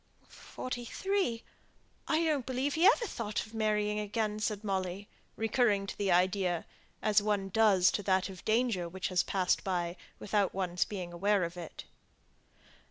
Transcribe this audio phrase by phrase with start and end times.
[0.27, 1.43] "Forty three.
[2.07, 6.65] I don't believe he ever thought of marrying again," said Molly, recurring to the idea,
[7.03, 11.43] as one does to that of danger which has passed by, without one's being aware
[11.43, 11.83] of it.